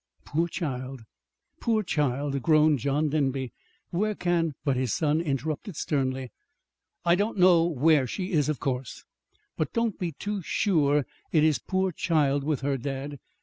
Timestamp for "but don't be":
9.57-10.13